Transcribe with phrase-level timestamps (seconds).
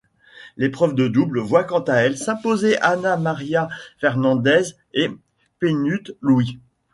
[0.57, 3.69] L'épreuve de double voit quant à elle s'imposer Anna Maria
[3.99, 5.11] Fernández et
[5.59, 6.57] Peanut Louie.